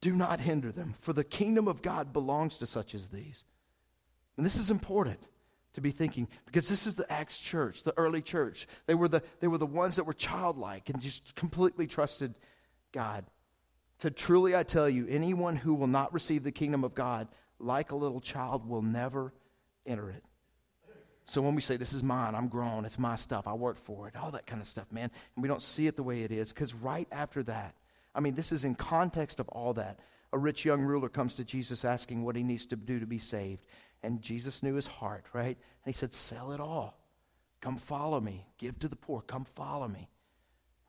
[0.00, 3.44] Do not hinder them, for the kingdom of God belongs to such as these.
[4.36, 5.20] And this is important
[5.74, 8.68] to be thinking because this is the Acts church, the early church.
[8.86, 12.34] They were the, they were the ones that were childlike and just completely trusted
[12.92, 13.24] God.
[14.00, 17.26] To truly, I tell you, anyone who will not receive the kingdom of God
[17.58, 19.32] like a little child will never
[19.84, 20.22] enter it.
[21.24, 24.08] So when we say, This is mine, I'm grown, it's my stuff, I worked for
[24.08, 26.32] it, all that kind of stuff, man, and we don't see it the way it
[26.32, 27.74] is, because right after that,
[28.18, 30.00] I mean, this is in context of all that.
[30.32, 33.20] A rich young ruler comes to Jesus asking what he needs to do to be
[33.20, 33.64] saved.
[34.02, 35.56] And Jesus knew his heart, right?
[35.84, 36.98] And he said, Sell it all.
[37.60, 38.44] Come follow me.
[38.58, 39.22] Give to the poor.
[39.22, 40.08] Come follow me,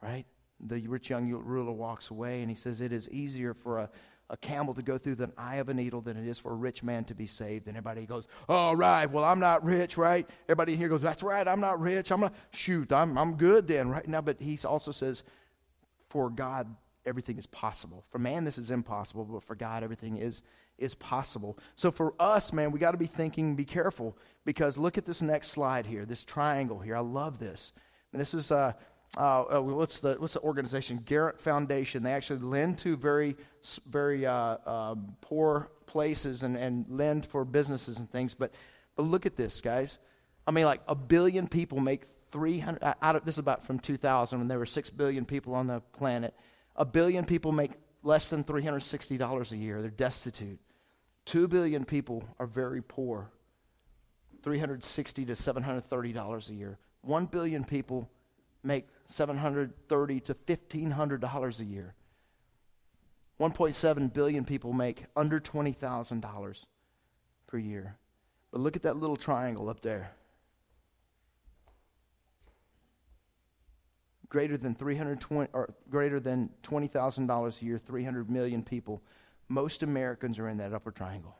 [0.01, 0.25] right?
[0.59, 3.89] The rich young ruler walks away and he says, It is easier for a,
[4.31, 6.55] a camel to go through the eye of a needle than it is for a
[6.55, 7.67] rich man to be saved.
[7.67, 10.27] And everybody goes, All right, well, I'm not rich, right?
[10.45, 12.11] Everybody here goes, That's right, I'm not rich.
[12.11, 14.07] I'm not, shoot, I'm, I'm good then, right?
[14.07, 15.23] Now, but he also says,
[16.09, 16.75] For God,
[17.09, 18.05] everything is possible.
[18.09, 20.43] For man, this is impossible, but for God, everything is
[20.77, 21.57] is possible.
[21.75, 25.21] So for us, man, we got to be thinking, be careful, because look at this
[25.21, 26.95] next slide here, this triangle here.
[26.95, 27.73] I love this.
[28.13, 28.71] And this is uh,
[29.17, 31.01] uh, uh, what's the what's the organization?
[31.05, 32.03] Garrett Foundation.
[32.03, 33.35] They actually lend to very
[33.87, 38.33] very uh, um, poor places and, and lend for businesses and things.
[38.33, 38.53] But
[38.95, 39.97] but look at this, guys.
[40.45, 43.79] I mean, like a billion people make 300 uh, out of this is about from
[43.79, 46.35] 2000 when there were 6 billion people on the planet
[46.79, 50.59] a billion people make less than $360 a year they're destitute
[51.29, 53.29] 2 billion people are very poor,
[54.43, 56.79] $360 to $730 a year.
[57.03, 58.09] 1 billion people
[58.63, 61.93] make $730 to $1,500 a year.
[63.39, 66.65] 1.7 billion people make under $20,000
[67.45, 67.95] per year.
[68.49, 70.11] But look at that little triangle up there.
[74.29, 79.01] Greater than 320 or greater than $20,000 a year, 300 million people
[79.49, 81.35] most Americans are in that upper triangle.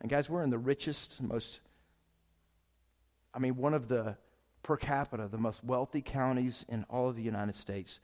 [0.00, 1.60] And guys, we're in the richest, most,
[3.32, 4.16] I mean, one of the
[4.62, 8.00] per capita, the most wealthy counties in all of the United States.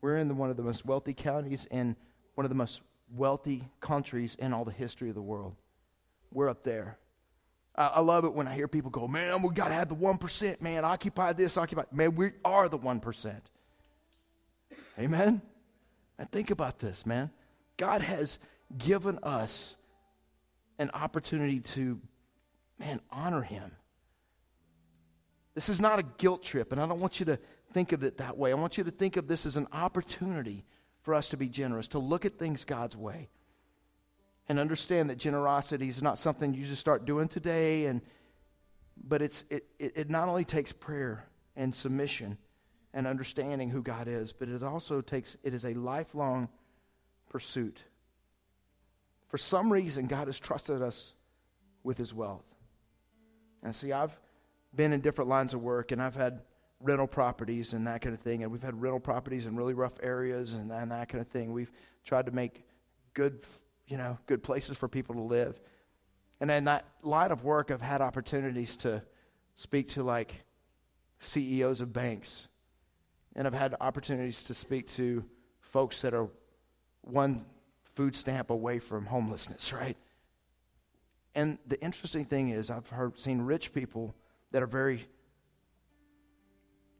[0.00, 1.96] We're in the, one of the most wealthy counties in
[2.34, 2.82] one of the most
[3.14, 5.54] wealthy countries in all the history of the world.
[6.32, 6.98] We're up there.
[7.76, 9.94] Uh, I love it when I hear people go, man, we got to have the
[9.96, 10.84] 1%, man.
[10.84, 11.82] Occupy this, occupy.
[11.92, 13.34] Man, we are the 1%.
[14.98, 15.42] Amen?
[16.18, 17.30] And think about this, man.
[17.76, 18.38] God has
[18.78, 19.76] given us
[20.78, 22.00] an opportunity to,
[22.78, 23.72] man, honor Him.
[25.54, 27.38] This is not a guilt trip, and I don't want you to
[27.72, 28.52] think of it that way.
[28.52, 30.64] I want you to think of this as an opportunity
[31.02, 33.28] for us to be generous, to look at things God's way.
[34.48, 38.00] And understand that generosity is not something you just start doing today and
[39.08, 42.38] but it's it, it, not only takes prayer and submission
[42.94, 46.48] and understanding who god is but it also takes it is a lifelong
[47.28, 47.82] pursuit.
[49.28, 51.14] For some reason god has trusted us
[51.82, 52.46] with his wealth.
[53.62, 54.18] And see i've
[54.74, 56.40] been in different lines of work and i've had
[56.80, 59.94] rental properties and that kind of thing and we've had rental properties in really rough
[60.02, 61.52] areas and, and that kind of thing.
[61.52, 61.72] We've
[62.04, 62.64] tried to make
[63.14, 63.40] good
[63.86, 65.60] you know, good places for people to live.
[66.40, 69.02] And in that line of work, I've had opportunities to
[69.54, 70.44] speak to like
[71.20, 72.48] CEOs of banks.
[73.34, 75.24] And I've had opportunities to speak to
[75.60, 76.28] folks that are
[77.02, 77.46] one
[77.94, 79.96] food stamp away from homelessness, right?
[81.34, 84.14] And the interesting thing is, I've heard, seen rich people
[84.52, 85.06] that are very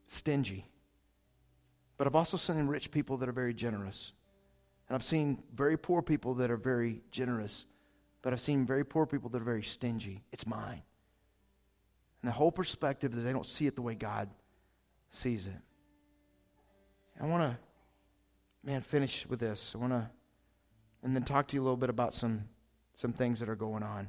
[0.07, 0.67] stingy.
[1.97, 4.13] But I've also seen rich people that are very generous.
[4.89, 7.67] And I've seen very poor people that are very generous,
[8.23, 10.23] but I've seen very poor people that are very stingy.
[10.33, 10.83] It's mine.
[12.23, 14.29] And the whole perspective that they don't see it the way God
[15.11, 15.57] sees it.
[17.21, 17.59] I want to,
[18.63, 19.73] man, finish with this.
[19.75, 20.11] I want to,
[21.03, 22.45] and then talk to you a little bit about some,
[22.97, 24.09] some things that are going on.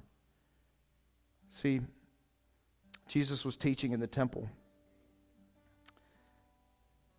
[1.50, 1.82] See,
[3.08, 4.50] Jesus was teaching in the temple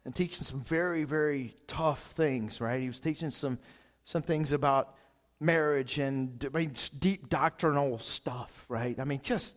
[0.09, 2.81] and teaching some very, very tough things, right?
[2.81, 3.59] He was teaching some,
[4.05, 4.95] some things about
[5.39, 8.99] marriage and I mean, deep doctrinal stuff, right?
[8.99, 9.55] I mean, just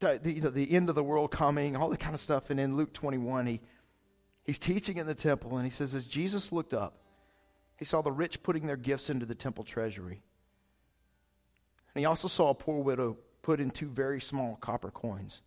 [0.00, 2.50] the, the, you know, the end of the world coming, all that kind of stuff.
[2.50, 3.60] And in Luke 21, he,
[4.44, 6.98] he's teaching in the temple, and he says, as Jesus looked up,
[7.78, 10.20] he saw the rich putting their gifts into the temple treasury.
[11.94, 15.40] And he also saw a poor widow put in two very small copper coins.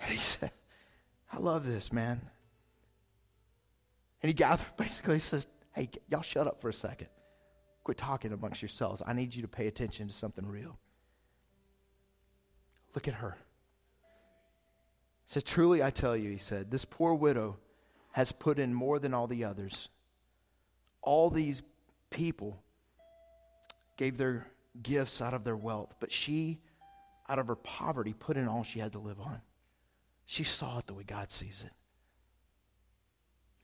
[0.00, 0.50] And he said,
[1.32, 2.20] I love this, man.
[4.22, 7.08] And he gathered, basically says, Hey, y'all shut up for a second.
[7.84, 9.02] Quit talking amongst yourselves.
[9.06, 10.78] I need you to pay attention to something real.
[12.94, 13.36] Look at her.
[15.24, 17.56] He said, Truly I tell you, he said, this poor widow
[18.12, 19.88] has put in more than all the others.
[21.00, 21.62] All these
[22.10, 22.62] people
[23.96, 24.46] gave their
[24.82, 26.60] gifts out of their wealth, but she,
[27.28, 29.40] out of her poverty, put in all she had to live on.
[30.32, 31.72] She saw it the way God sees it.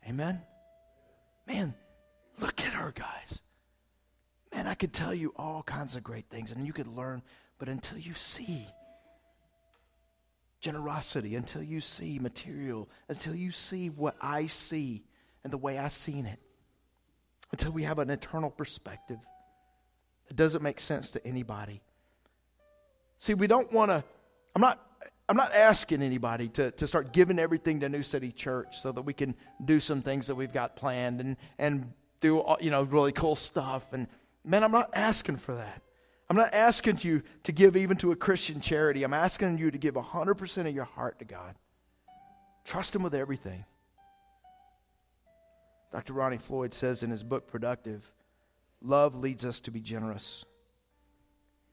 [0.07, 0.43] Amen?
[1.47, 1.73] Man,
[2.39, 3.41] look at her, guys.
[4.53, 7.23] Man, I could tell you all kinds of great things and you could learn,
[7.59, 8.67] but until you see
[10.61, 15.05] generosity, until you see material, until you see what I see
[15.45, 16.39] and the way I've seen it,
[17.51, 19.21] until we have an eternal perspective,
[20.29, 21.81] it doesn't make sense to anybody.
[23.17, 24.05] See, we don't want to,
[24.55, 24.85] I'm not
[25.29, 29.03] I'm not asking anybody to, to start giving everything to New City Church so that
[29.03, 33.13] we can do some things that we've got planned and, and do you know really
[33.13, 33.93] cool stuff.
[33.93, 34.07] And
[34.45, 35.83] man, I'm not asking for that.
[36.31, 39.03] I'm not asking you to give even to a Christian charity.
[39.03, 41.55] I'm asking you to give 100% of your heart to God.
[42.65, 43.65] Trust Him with everything.
[45.93, 46.13] Dr.
[46.13, 48.05] Ronnie Floyd says in his book, Productive,
[48.83, 50.45] love leads us to be generous.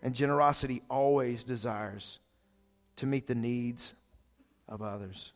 [0.01, 2.19] And generosity always desires
[2.97, 3.93] to meet the needs
[4.67, 5.34] of others.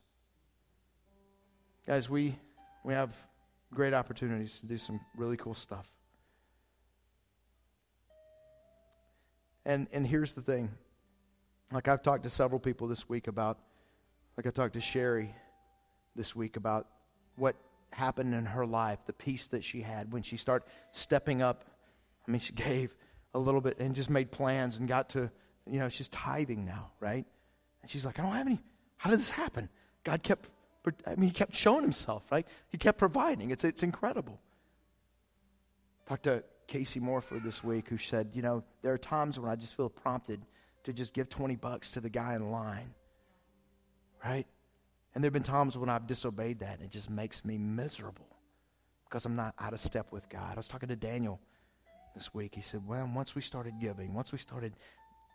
[1.86, 2.36] Guys, we,
[2.84, 3.16] we have
[3.74, 5.88] great opportunities to do some really cool stuff.
[9.66, 10.72] And, and here's the thing.
[11.72, 13.60] Like I've talked to several people this week about,
[14.38, 15.34] like I talked to Sherry
[16.16, 16.88] this week about
[17.36, 17.56] what
[17.92, 21.66] happened in her life, the peace that she had when she started stepping up.
[22.28, 22.96] I mean, she gave
[23.34, 25.30] a little bit and just made plans and got to,
[25.68, 27.26] you know, she's tithing now, right?
[27.82, 28.60] And she's like, I don't have any.
[28.98, 29.70] How did this happen?
[30.04, 30.50] God kept,
[31.06, 32.48] I mean, He kept showing Himself, right?
[32.70, 33.52] He kept providing.
[33.52, 34.40] It's, it's incredible.
[36.08, 39.56] Talked to Casey Morford this week who said, you know, there are times when I
[39.56, 40.42] just feel prompted
[40.84, 42.94] to just give 20 bucks to the guy in line,
[44.24, 44.46] right?
[45.14, 48.28] And there have been times when I've disobeyed that and it just makes me miserable
[49.06, 50.54] because I'm not out of step with God.
[50.54, 51.40] I was talking to Daniel
[52.14, 52.54] this week.
[52.54, 54.74] He said, well, once we started giving, once we started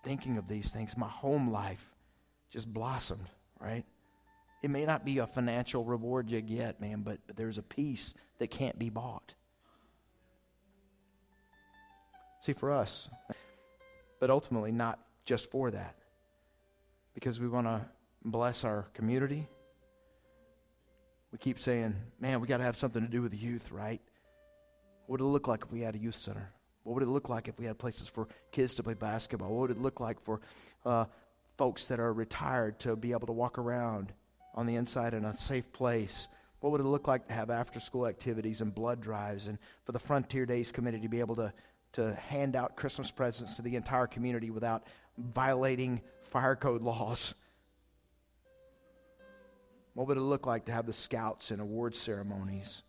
[0.05, 1.94] thinking of these things, my home life
[2.55, 3.29] just blossomed,
[3.61, 3.85] right?
[4.63, 8.15] It may not be a financial reward you get, man, but, but there's a peace
[8.39, 9.35] that can't be bought.
[12.39, 13.09] See, for us,
[14.21, 15.97] but ultimately not just for that,
[17.13, 17.85] because we want to
[18.25, 19.49] bless our community.
[21.33, 24.01] We keep saying, man, we got to have something to do with the youth, right?
[25.07, 26.53] What would it look like if we had a youth center?
[26.85, 29.49] What would it look like if we had places for kids to play basketball?
[29.49, 30.41] What would it look like for
[30.85, 31.07] uh,
[31.57, 34.13] folks that are retired to be able to walk around
[34.55, 36.29] on the inside in a safe place?
[36.61, 39.93] What would it look like to have after school activities and blood drives and for
[39.93, 41.53] the Frontier Days Committee to be able to
[41.95, 44.85] to hand out Christmas presents to the entire community without
[45.17, 47.35] violating fire code laws?
[49.95, 52.83] What would it look like to have the scouts and award ceremonies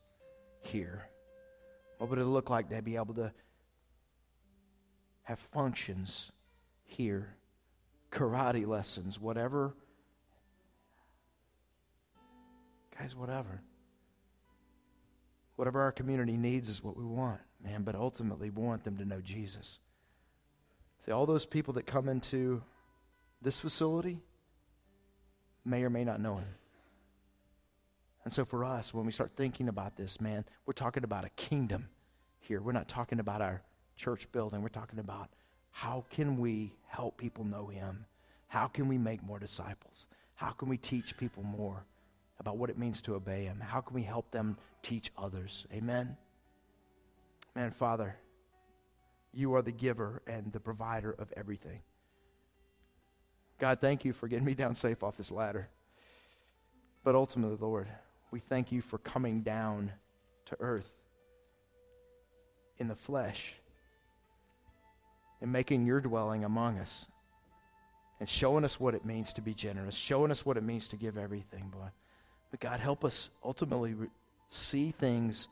[0.61, 1.07] here?
[1.99, 3.31] What would it look like to be able to
[5.23, 6.31] have functions
[6.83, 7.37] here?
[8.15, 9.75] Karate lessons, whatever.
[12.97, 13.61] Guys, whatever.
[15.57, 17.83] Whatever our community needs is what we want, man.
[17.83, 19.79] But ultimately, we want them to know Jesus.
[21.05, 22.63] See, all those people that come into
[23.41, 24.19] this facility
[25.65, 26.55] may or may not know him.
[28.23, 31.29] And so for us, when we start thinking about this, man, we're talking about a
[31.29, 31.89] kingdom
[32.39, 32.61] here.
[32.61, 33.61] We're not talking about our
[33.97, 34.61] church building.
[34.61, 35.29] We're talking about
[35.75, 38.05] how can we help people know him?
[38.47, 40.07] How can we make more disciples?
[40.35, 41.85] How can we teach people more
[42.39, 43.59] about what it means to obey him?
[43.59, 45.67] How can we help them teach others?
[45.73, 46.15] Amen.
[47.57, 48.15] Man, Father,
[49.33, 51.81] you are the giver and the provider of everything.
[53.59, 55.67] God, thank you for getting me down safe off this ladder.
[57.03, 57.89] But ultimately, Lord,
[58.31, 59.91] we thank you for coming down
[60.45, 60.89] to earth
[62.77, 63.55] in the flesh
[65.41, 67.07] and making your dwelling among us
[68.19, 70.95] and showing us what it means to be generous, showing us what it means to
[70.95, 71.89] give everything, boy.
[72.51, 74.07] But God, help us ultimately re-
[74.49, 75.47] see things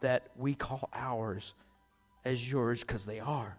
[0.00, 1.54] that we call ours
[2.24, 3.56] as yours because they are.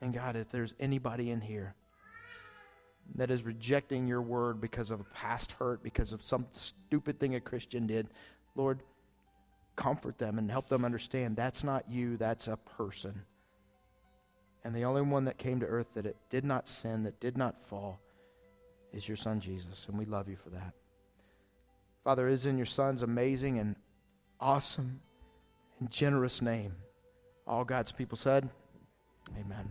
[0.00, 1.74] And God, if there's anybody in here
[3.16, 7.34] that is rejecting your word because of a past hurt, because of some stupid thing
[7.34, 8.08] a Christian did,
[8.54, 8.80] Lord,
[9.80, 13.22] comfort them and help them understand that's not you, that's a person.
[14.62, 17.38] And the only one that came to earth that it did not sin, that did
[17.38, 17.98] not fall,
[18.92, 19.86] is your son Jesus.
[19.88, 20.74] And we love you for that.
[22.04, 23.74] Father, is in your son's amazing and
[24.38, 25.00] awesome
[25.80, 26.74] and generous name.
[27.46, 28.50] All God's people said,
[29.38, 29.70] Amen.